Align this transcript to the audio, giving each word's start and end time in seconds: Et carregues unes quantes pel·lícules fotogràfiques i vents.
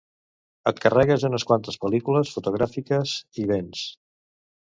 Et 0.69 0.79
carregues 0.85 1.25
unes 1.27 1.43
quantes 1.49 1.77
pel·lícules 1.83 2.33
fotogràfiques 2.37 3.13
i 3.43 3.49
vents. 3.55 3.85